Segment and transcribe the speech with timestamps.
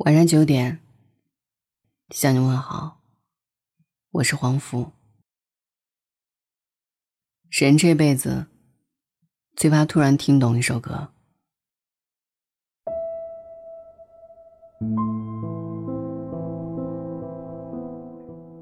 [0.00, 0.78] 晚上九点，
[2.10, 3.00] 向你问好，
[4.10, 4.92] 我是黄福。
[7.48, 8.44] 人这辈子
[9.56, 11.08] 最怕突然听懂一首歌。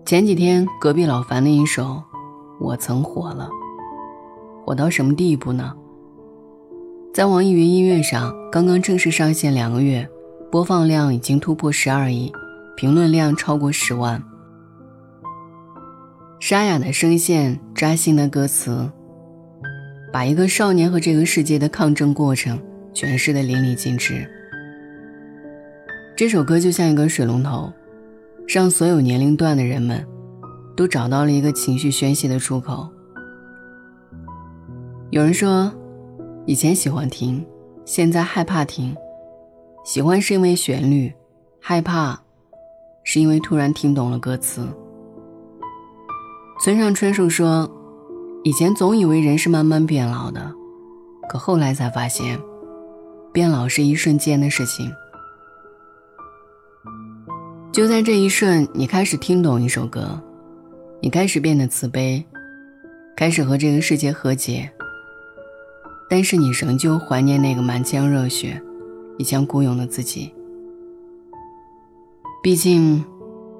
[0.07, 1.83] 前几天隔壁老樊的一首
[2.61, 3.49] 《我曾火了》，
[4.65, 5.77] 火到什么地步呢？
[7.13, 10.09] 在网易云音乐上刚刚正式上线两个月。
[10.55, 12.33] 播放量已经突破十二亿，
[12.77, 14.23] 评论量超过十万。
[16.39, 18.89] 沙哑的声线，扎心的歌词，
[20.13, 22.57] 把一个少年和这个世界的抗争过程
[22.95, 24.31] 诠释的淋漓尽致。
[26.17, 27.73] 这首歌就像一个水龙头，
[28.47, 30.07] 让所有年龄段的人们
[30.77, 32.89] 都找到了一个情绪宣泄的出口。
[35.11, 35.75] 有人说，
[36.47, 37.45] 以前喜欢听，
[37.85, 38.97] 现在害怕听。
[39.85, 41.13] 喜欢是因为旋律，
[41.61, 42.19] 害怕
[43.03, 44.67] 是因为突然听懂了歌词。
[46.59, 47.71] 村上春树说
[48.45, 50.51] ：“以前总以为人是慢慢变老的，
[51.29, 52.41] 可后来才发现，
[53.31, 54.91] 变老是一瞬间的事情。
[57.71, 60.19] 就在这一瞬，你开始听懂一首歌，
[61.03, 62.25] 你开始变得慈悲，
[63.15, 64.71] 开始和这个世界和解。
[66.09, 68.59] 但是你仍旧怀念那个满腔热血。”
[69.17, 70.35] 一腔孤勇的自己，
[72.43, 73.05] 毕竟，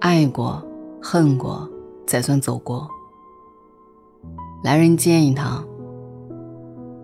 [0.01, 0.67] 爱过、
[1.01, 1.69] 恨过，
[2.07, 2.89] 才算走过。
[4.65, 5.65] 来人间一趟，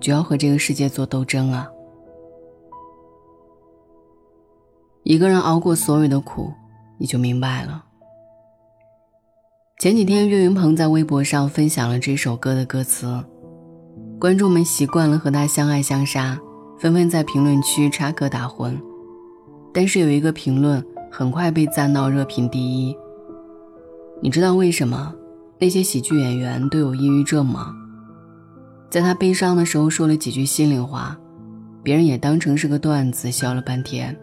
[0.00, 1.68] 就要和这个世界做斗争啊！
[5.04, 6.52] 一个人熬过所有的苦，
[6.98, 7.84] 你就明白了。
[9.78, 13.24] 前几天，岳云鹏在微博上分享了这首歌的歌词，
[14.18, 16.38] 观众们习惯了和他相爱相杀。
[16.80, 18.74] 纷纷在评论区插科打诨，
[19.70, 22.96] 但是有一个评论很快被赞到热评第一。
[24.22, 25.14] 你知道为什么
[25.58, 27.76] 那些喜剧演员都有抑郁症吗？
[28.88, 31.18] 在他悲伤的时候说了几句心里话，
[31.82, 34.16] 别人也当成是个段子笑了半天。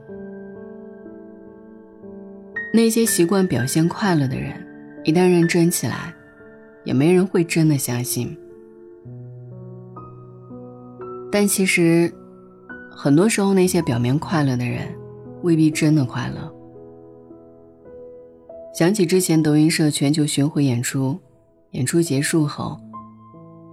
[2.73, 4.51] 那些习惯表现快乐的人，
[5.03, 6.11] 一旦认真起来，
[6.83, 8.35] 也没人会真的相信。
[11.31, 12.11] 但其实。
[12.99, 14.87] 很多时候，那些表面快乐的人，
[15.43, 16.51] 未必真的快乐。
[18.73, 21.19] 想起之前德云社全球巡回演出，
[21.71, 22.75] 演出结束后，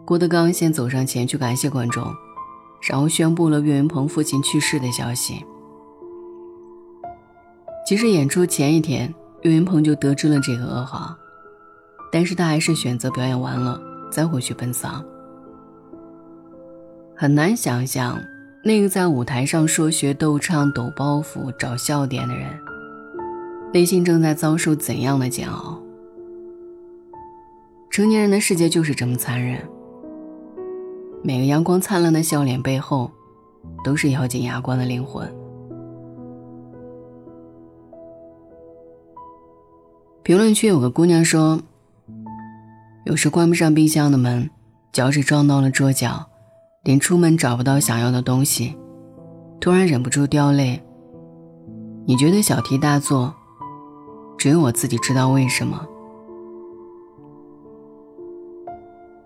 [0.05, 2.05] 郭德纲先走上前去感谢观众，
[2.83, 5.43] 然后宣布了岳云鹏父亲去世的消息。
[7.87, 11.17] 其实演出前一天，岳云鹏就得知了这个噩耗，
[12.13, 13.81] 但是他还是选择表演完了
[14.11, 15.03] 再回去奔丧。
[17.17, 18.21] 很难想象。
[18.67, 22.49] 那个在舞台上说学逗唱、抖包袱、找笑点的人，
[23.75, 25.79] 内心正在遭受怎样的煎熬？
[27.91, 29.61] 成年人的世界就是这么残忍。
[31.23, 33.11] 每个阳光灿烂的笑脸背后，
[33.85, 35.31] 都是咬紧牙关的灵魂。
[40.23, 41.61] 评论区有个姑娘说
[43.05, 44.49] ：“有时关不上冰箱的门，
[44.91, 46.29] 脚趾撞到了桌角。”
[46.85, 48.77] 连出门找不到想要的东西，
[49.59, 50.79] 突然忍不住掉泪。
[52.07, 53.35] 你觉得小题大做，
[54.37, 55.83] 只有我自己知道为什么。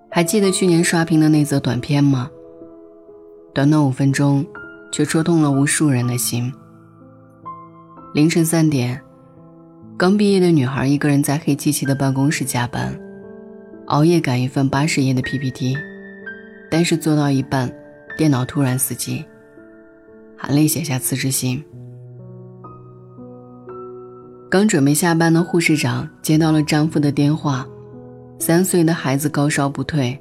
[0.09, 2.31] 还记得去年刷屏的那则短片吗？
[3.53, 4.47] 短短五分钟，
[4.93, 6.53] 却戳痛了无数人的心。
[8.15, 9.03] 凌晨三点，
[9.97, 12.97] 刚毕业的女孩一个人在黑漆漆的办公室加班，
[13.87, 15.77] 熬夜赶一份八十页的 PPT。
[16.71, 17.73] 但是做到一半，
[18.17, 19.25] 电脑突然死机，
[20.37, 21.65] 含泪写下辞职信。
[24.51, 27.67] 刚准备下班的护士长接到了丈夫的电话，
[28.39, 30.19] 三岁的孩子高烧不退，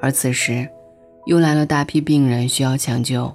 [0.00, 0.68] 而此时，
[1.26, 3.34] 又来了大批病人需要抢救。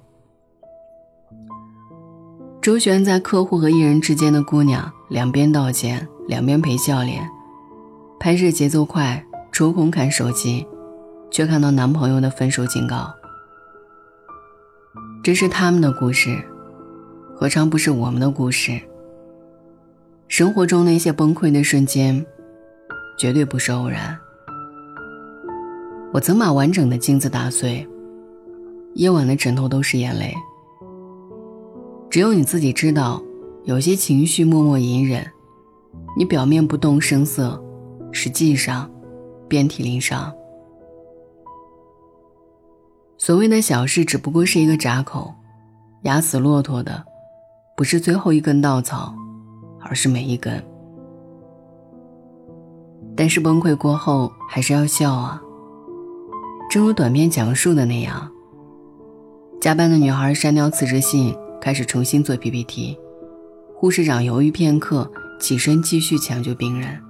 [2.61, 7.27] 周旋在客户和艺人之间的姑娘，两边道歉，两边陪笑脸，
[8.19, 10.67] 拍摄节奏快，抽空看手机。
[11.29, 13.13] 却看到男朋友的分手警告。
[15.23, 16.37] 这是他们的故事，
[17.35, 18.79] 何尝不是我们的故事？
[20.27, 22.25] 生活中那些崩溃的瞬间，
[23.17, 24.17] 绝对不是偶然。
[26.13, 27.87] 我曾把完整的镜子打碎，
[28.95, 30.33] 夜晚的枕头都是眼泪。
[32.09, 33.21] 只有你自己知道，
[33.65, 35.25] 有些情绪默默隐忍，
[36.17, 37.61] 你表面不动声色，
[38.13, 38.89] 实际上
[39.49, 40.33] 遍体鳞伤。
[43.17, 45.33] 所谓的小事，只不过是一个闸口，
[46.03, 47.03] 压死骆驼的，
[47.75, 49.13] 不是最后一根稻草，
[49.81, 50.63] 而是每一根。
[53.15, 55.41] 但是崩溃过后还是要笑啊。
[56.69, 58.29] 正如短片讲述的那样，
[59.59, 62.97] 加班的女孩删掉辞职信，开始重新做 PPT。
[63.75, 67.01] 护士长犹豫片刻，起身继续抢救病人。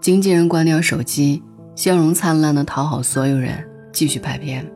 [0.00, 1.42] 经纪人关掉手机，
[1.76, 4.70] 笑容灿烂的讨好所有人，继续拍片。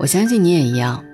[0.00, 1.04] 我相信你也一样。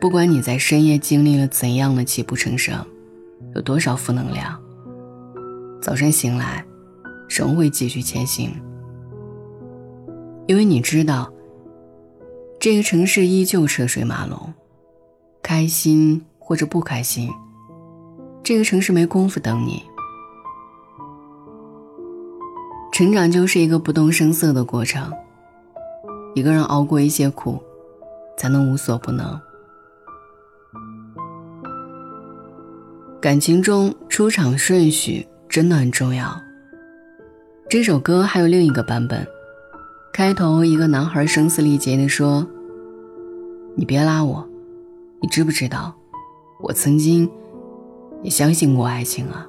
[0.00, 2.84] 不管你在深夜经历了怎样的泣不成声。
[3.54, 4.60] 有多少负能量？
[5.80, 6.64] 早晨醒来，
[7.28, 8.50] 仍会继续前行，
[10.48, 11.32] 因为你知道，
[12.58, 14.52] 这个城市依旧车水马龙，
[15.40, 17.30] 开心或者不开心，
[18.42, 19.84] 这个城市没工夫等你。
[22.94, 25.12] 成长就是一个不动声色的过程，
[26.32, 27.60] 一个人熬过一些苦，
[28.36, 29.36] 才能无所不能。
[33.20, 36.40] 感情中出场顺序真的很重要。
[37.68, 39.26] 这首歌还有另一个版本，
[40.12, 42.46] 开头一个男孩声嘶力竭地说
[43.74, 44.48] ：“你别拉我，
[45.20, 45.92] 你知不知道，
[46.62, 47.28] 我曾经
[48.22, 49.48] 也相信过爱情啊。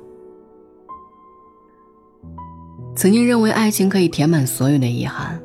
[2.95, 5.41] 曾经认为爱情可以填满所有的遗憾，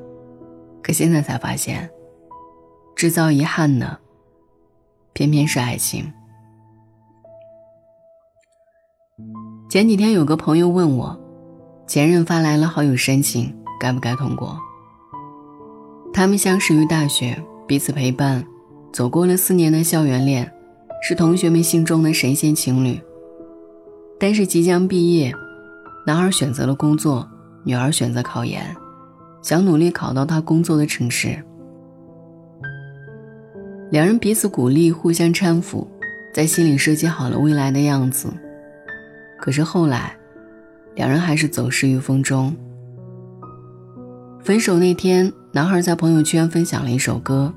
[0.83, 1.91] 可现在才发现，
[2.95, 3.99] 制造遗憾的
[5.13, 6.11] 偏偏是爱情。”
[9.69, 11.21] 前几天有个朋友问我，
[11.87, 14.57] 前任发来了好友申请，该不该通过？
[16.13, 18.45] 他们相识于大学，彼此陪伴，
[18.93, 20.51] 走过了四年的校园恋，
[21.03, 23.01] 是同学们心中的神仙情侣。
[24.19, 25.33] 但是即将毕业，
[26.05, 27.30] 男孩选择了工作，
[27.65, 28.65] 女儿选择考研，
[29.43, 31.37] 想努力考到他工作的城市。
[33.91, 35.87] 两人彼此鼓励，互相搀扶，
[36.33, 38.33] 在心里设计好了未来的样子。
[39.39, 40.17] 可是后来，
[40.95, 42.55] 两人还是走失于风中。
[44.43, 47.53] 分手那天，男孩在朋友圈分享了一首歌，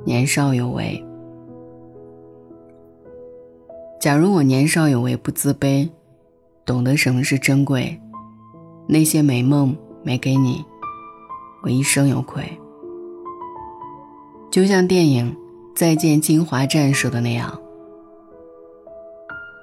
[0.04, 1.02] 《年少有为》。
[4.00, 5.88] 假如我年少有为，不自卑，
[6.66, 7.98] 懂得什么是珍贵，
[8.86, 10.64] 那些美梦没给你，
[11.62, 12.44] 我一生有愧。
[14.50, 15.32] 就像电影
[15.74, 17.60] 《再见金华站》说的那样。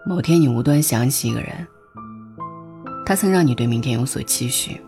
[0.06, 1.68] 某天，你无端想起一个人，
[3.06, 4.82] 他曾让你对明天有所期许，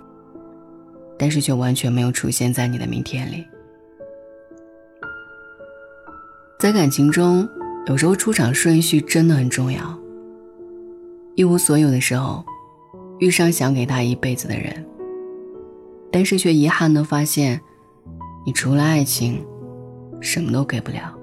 [1.17, 3.45] 但是却完全没有出现在你的明天里。
[6.57, 7.47] 在感情中，
[7.85, 9.97] 有时候出场顺序真的很重要。
[11.35, 12.43] 一无所有的时候，
[13.19, 14.85] 遇上想给他一辈子的人，
[16.11, 17.59] 但是却遗憾的发现，
[18.45, 19.45] 你除了爱情，
[20.19, 21.13] 什么都给不了。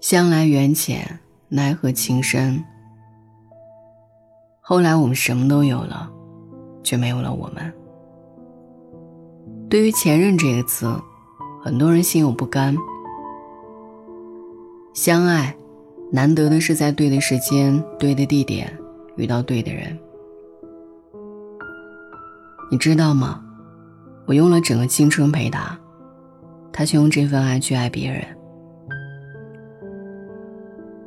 [0.00, 1.18] 向来缘浅，
[1.48, 2.62] 奈何情深。
[4.60, 6.10] 后来我们什么都有了，
[6.82, 7.72] 却没有了我们。
[9.68, 10.94] 对于“前任”这个词，
[11.62, 12.76] 很多人心有不甘。
[14.92, 15.56] 相爱，
[16.14, 18.72] 难得的是在对的时间、对的地点
[19.16, 19.98] 遇到对的人。
[22.70, 23.42] 你知道吗？
[24.24, 25.76] 我用了整个青春陪他，
[26.72, 28.24] 他却用这份爱去爱别人。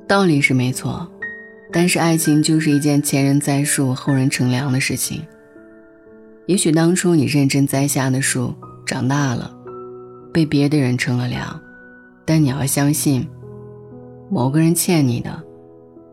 [0.05, 1.09] 道理是没错，
[1.71, 5.25] 但是爱情就是一件前人栽树后人乘凉的事情。
[6.47, 8.53] 也许当初你认真栽下的树
[8.85, 9.55] 长大了，
[10.33, 11.57] 被别的人乘了凉，
[12.25, 13.25] 但你要相信，
[14.29, 15.41] 某个人欠你的，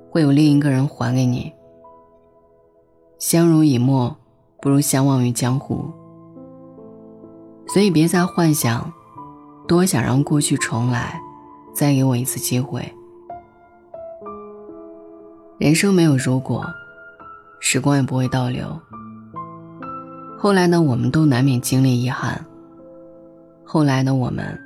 [0.09, 1.52] 会有另一个人还给你。
[3.18, 4.16] 相濡以沫，
[4.61, 5.90] 不如相忘于江湖。
[7.66, 8.92] 所以别再幻想，
[9.66, 11.21] 多想让过去重来，
[11.75, 12.88] 再给我一次机会。
[15.59, 16.64] 人生没有如果，
[17.59, 18.78] 时光也不会倒流。
[20.38, 22.44] 后来呢，我们都难免经历遗憾。
[23.64, 24.56] 后来呢，我们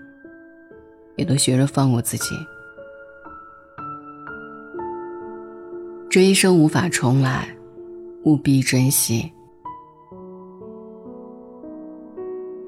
[1.17, 2.35] 也都学着放过自己。
[6.19, 7.47] 这一生无法重来，
[8.25, 9.33] 务必珍惜。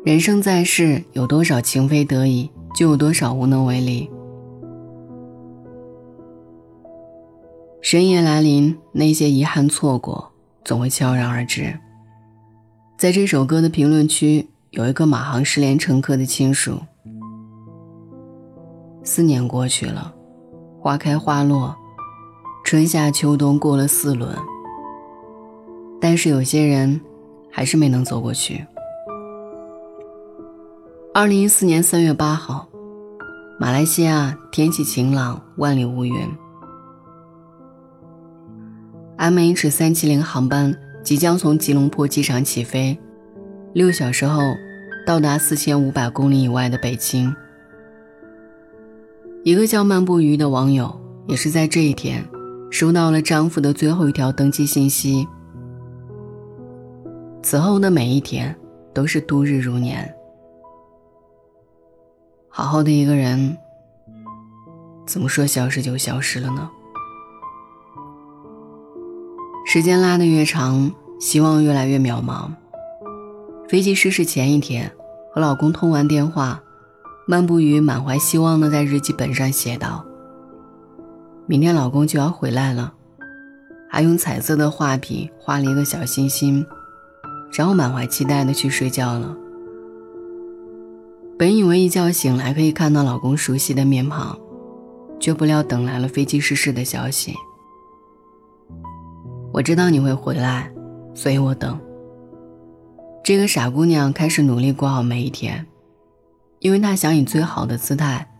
[0.04, 4.08] 人生在世，有多少情非得已，就有多少无能为力。
[7.82, 10.30] 深夜来临，那些遗憾错过，
[10.64, 11.76] 总会悄然而至。
[12.96, 16.78] 在这首歌的评论区，有一个马航失联乘客的亲属。
[19.02, 20.14] 四年过去了，
[20.78, 21.76] 花开花落，
[22.64, 24.32] 春夏秋冬过了四轮，
[26.00, 27.00] 但是有些人
[27.50, 28.64] 还是没能走过去。
[31.12, 32.68] 二零一四年三月八号，
[33.58, 36.14] 马来西亚天气晴朗，万里无云。
[39.18, 42.96] MH 三七零航班即将从吉隆坡机场起飞，
[43.72, 44.40] 六小时后
[45.04, 47.34] 到达四千五百公里以外的北京。
[49.42, 50.94] 一个叫漫步鱼的网友
[51.26, 52.24] 也是在这一天
[52.70, 55.26] 收到了丈夫的最后一条登机信息。
[57.42, 58.56] 此后的每一天
[58.94, 60.14] 都是度日如年。
[62.48, 63.56] 好好的一个人，
[65.06, 66.70] 怎么说消失就消失了呢？
[69.66, 72.50] 时间拉得越长，希望越来越渺茫。
[73.68, 74.90] 飞机失事前一天，
[75.32, 76.60] 和老公通完电话，
[77.26, 80.04] 漫步于满怀希望的在日记本上写道
[81.50, 82.94] ：“明天老公就要回来了。”
[83.90, 86.64] 还用彩色的画笔画了一个小心心，
[87.50, 89.36] 然后满怀期待的去睡觉了。
[91.36, 94.38] 本以为一觉醒来可以看到老公熟悉的面庞，
[95.18, 97.34] 却不料等来了飞机失事的消息。
[99.52, 100.70] 我知道你会回来，
[101.16, 101.76] 所以我等。
[103.24, 105.66] 这个傻姑娘开始努力过好每一天，
[106.60, 108.30] 因为她想以最好的姿态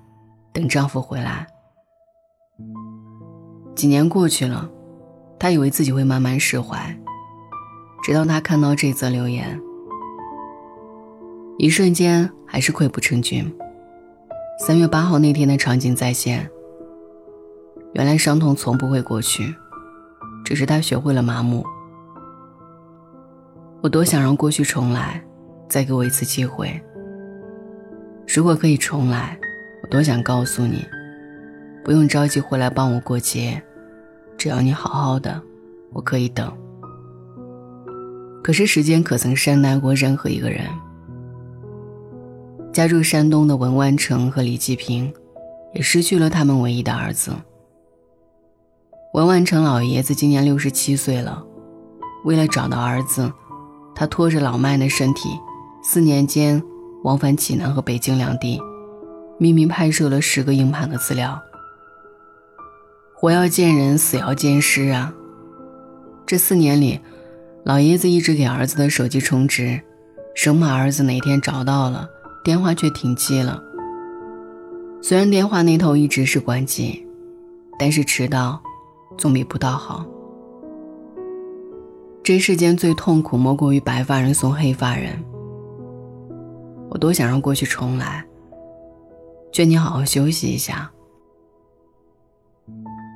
[0.53, 1.49] 等丈夫回来。
[3.81, 4.69] 几年过去了，
[5.39, 6.95] 他以为自己会慢慢释怀，
[8.03, 9.59] 直到他看到这则留言，
[11.57, 13.51] 一瞬间还是溃不成军。
[14.59, 16.47] 三月八号那天的场景再现，
[17.95, 19.55] 原来伤痛从不会过去。
[20.45, 21.65] 只是他学会了麻木。
[23.81, 25.25] 我多想让过去重来，
[25.71, 26.79] 再给我一次机会。
[28.29, 29.39] 如果可以重来，
[29.83, 30.85] 我多想告诉你，
[31.83, 33.63] 不用着急回来帮我过节，
[34.41, 35.39] 只要你好好的，
[35.93, 36.51] 我可以等。
[38.43, 40.65] 可是时间可曾善待过任何一个人？
[42.73, 45.13] 家住山东的文万成和李继平，
[45.75, 47.33] 也失去了他们唯一的儿子。
[49.13, 51.45] 文万成老爷子今年六十七岁了，
[52.25, 53.31] 为了找到儿子，
[53.95, 55.29] 他拖着老迈的身体，
[55.83, 56.63] 四年间
[57.05, 58.59] 往返济南和北京两地，
[59.39, 61.39] 秘密拍摄了十个硬盘的资料。
[63.21, 65.13] 活要见人，死要见尸啊！
[66.25, 66.99] 这四年里，
[67.65, 69.79] 老爷子一直给儿子的手机充值，
[70.35, 72.09] 生怕儿子哪天找到了
[72.43, 73.63] 电话却停机了。
[75.03, 77.07] 虽然电话那头一直是关机，
[77.79, 78.59] 但是迟到。
[79.19, 80.07] 总比不到好。
[82.23, 85.23] 这世间最痛苦莫过于白发人送黑发人。
[86.89, 88.25] 我多想让过去重来，
[89.53, 90.91] 劝你好好休息一下，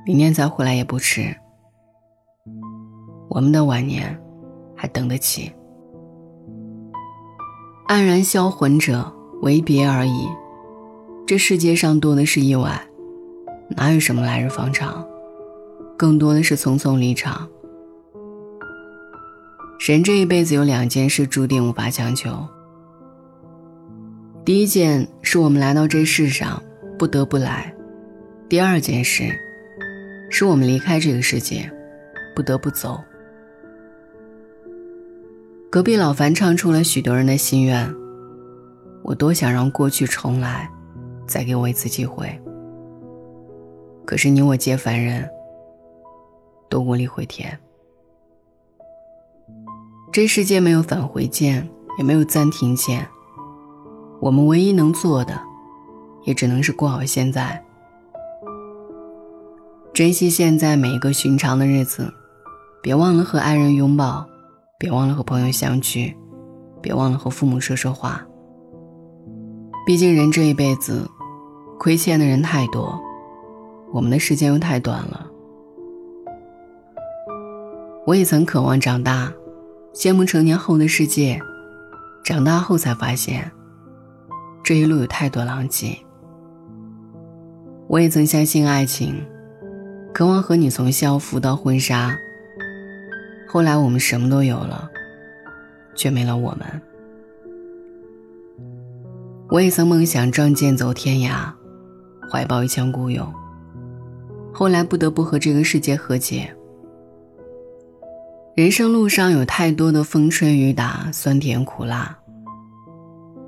[0.05, 1.35] 明年再回来也不迟。
[3.27, 4.15] 我们的晚年
[4.75, 5.51] 还等得起。
[7.87, 10.27] 黯然销魂者，唯别而已。
[11.25, 12.79] 这世界上多的是意外，
[13.69, 15.03] 哪有什么来日方长？
[15.97, 17.49] 更多的是匆匆离场。
[19.79, 22.47] 人这一辈子有两件事注定无法强求。
[24.43, 26.61] 第一件是我们来到这世上
[26.99, 27.73] 不得不来，
[28.47, 29.35] 第二件事
[30.37, 31.71] 是我们离开这个世界
[32.35, 33.01] 不得不走。
[35.71, 37.89] 隔壁老樊唱出了许多人的心愿，
[39.01, 40.69] 我多想让过去重来，
[41.25, 42.29] 再给我一次机会。
[44.05, 45.25] 可是你我皆凡人。
[46.67, 47.57] 都无力回天。
[50.11, 51.65] 这世界没有返回键，
[51.97, 53.07] 也没有暂停键。
[54.19, 55.41] 我们唯一能做的，
[56.25, 57.63] 也只能是过好现在，
[59.95, 62.13] 珍惜现在每一个寻常的日子。
[62.81, 64.27] 别忘了和爱人拥抱，
[64.77, 66.13] 别忘了和朋友相聚，
[66.81, 68.21] 别忘了和父母说说话。
[69.85, 71.09] 毕竟人这一辈子，
[71.79, 73.01] 亏欠的人太多，
[73.93, 75.27] 我们的时间又太短了。
[78.05, 79.31] 我也曾渴望长大，
[79.93, 81.39] 羡慕成年后的世界。
[82.21, 83.49] 长大后才发现，
[84.61, 85.97] 这一路有太多狼藉。
[87.87, 89.25] 我也曾相信爱情，
[90.15, 92.17] 渴望和你从校服到婚纱。
[93.45, 94.89] 后来我们什么都有了，
[95.93, 96.81] 却没了我们。
[99.49, 101.51] 我也曾梦想仗剑走天涯，
[102.31, 103.29] 怀抱一腔孤勇。
[104.53, 106.55] 后来不得不和这个世界和解。
[108.55, 112.17] 人生路上有太多的风吹雨打、酸甜苦辣，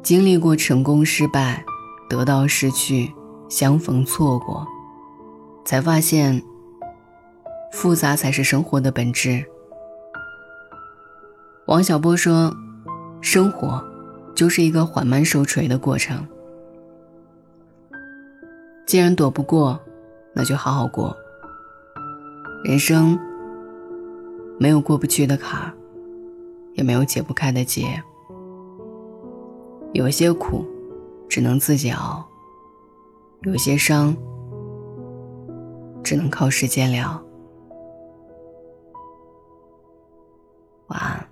[0.04, 1.64] 经历过成功失败、
[2.10, 3.10] 得到失去、
[3.48, 4.68] 相逢错过，
[5.64, 6.44] 才发现
[7.72, 9.46] 复杂才是生活的本质。
[11.66, 12.56] 王小波说
[13.22, 13.84] ：“生活
[14.34, 16.26] 就是一个缓慢受锤的过程。
[18.86, 19.80] 既然躲不过，
[20.34, 21.16] 那就好好过。
[22.64, 23.20] 人生
[24.58, 25.74] 没有过不去的坎，
[26.74, 28.02] 也没有解不开的结。
[29.94, 30.66] 有些苦，
[31.28, 32.26] 只能自己熬；
[33.42, 34.16] 有些伤，
[36.02, 37.22] 只能靠时间疗。
[40.88, 41.28] 晚安。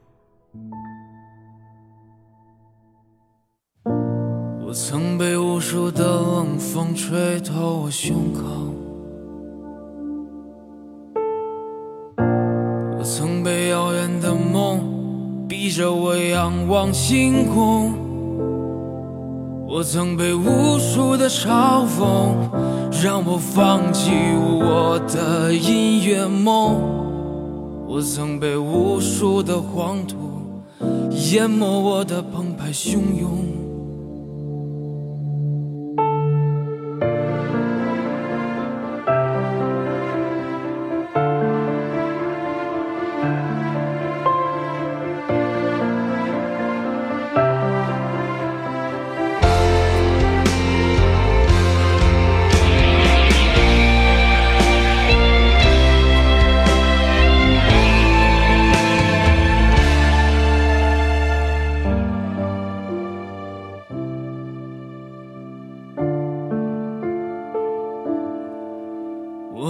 [4.65, 8.41] 我曾被无数的冷风吹透我胸口，
[12.97, 17.93] 我曾被遥远的梦逼着我仰望星空，
[19.65, 22.35] 我曾被无数的嘲讽
[23.01, 24.11] 让我放弃
[24.59, 27.04] 我的音乐梦，
[27.87, 30.63] 我曾被无数的黄土
[31.31, 33.64] 淹没我的澎湃汹涌。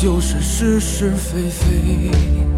[0.00, 2.57] 就是是是非非。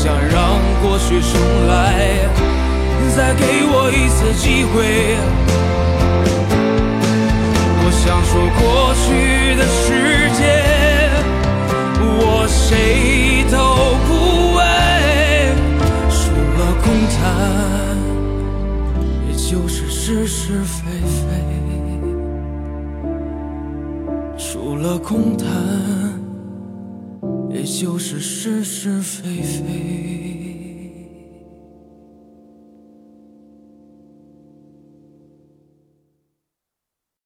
[0.00, 1.74] 想让过去重来，
[3.16, 4.76] 再给我一次机会。
[7.82, 9.08] 我想说过去
[9.56, 10.40] 的时间，
[12.00, 13.58] 我谁都
[14.06, 14.58] 不为，
[16.14, 16.16] 除
[16.60, 16.86] 了空
[17.18, 17.18] 谈，
[19.28, 21.26] 也就是是是非非。
[24.38, 25.44] 除了空谈，
[27.58, 30.27] 也就是是是非非。